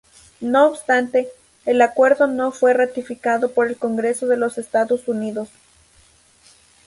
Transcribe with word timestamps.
No 0.39 0.65
obstante, 0.65 1.29
el 1.67 1.79
acuerdo 1.79 2.25
no 2.25 2.51
fue 2.51 2.73
ratificado 2.73 3.51
por 3.51 3.67
el 3.67 3.77
Congreso 3.77 4.25
de 4.25 4.35
los 4.35 4.57
Estados 4.57 5.07
Unidos. 5.07 5.49